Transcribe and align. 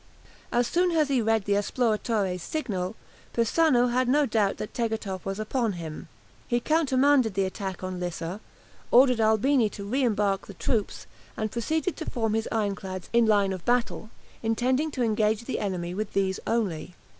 As 0.51 0.65
soon 0.65 0.89
as 0.97 1.09
he 1.09 1.21
read 1.21 1.45
the 1.45 1.53
"Esploratore's" 1.53 2.41
signal, 2.41 2.95
Persano 3.35 3.91
had 3.91 4.07
no 4.09 4.25
doubt 4.25 4.57
that 4.57 4.73
Tegethoff 4.73 5.23
was 5.25 5.39
upon 5.39 5.73
him. 5.73 6.07
He 6.47 6.59
countermanded 6.59 7.35
the 7.35 7.45
attack 7.45 7.83
on 7.83 7.99
Lissa, 7.99 8.41
ordered 8.89 9.21
Albini 9.21 9.69
to 9.69 9.85
re 9.85 10.03
embark 10.03 10.47
the 10.47 10.55
troops, 10.55 11.05
and 11.37 11.51
proceeded 11.51 11.95
to 11.97 12.09
form 12.09 12.33
his 12.33 12.49
ironclads 12.51 13.11
in 13.13 13.27
line 13.27 13.53
of 13.53 13.63
battle, 13.63 14.09
intending 14.41 14.89
to 14.89 15.03
engage 15.03 15.43
the 15.45 15.59
enemy 15.59 15.93
with 15.93 16.13
these 16.13 16.39
only. 16.47 16.95